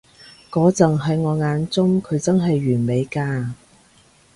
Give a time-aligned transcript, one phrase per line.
[0.49, 3.51] 嗰陣喺我眼中，佢真係完美㗎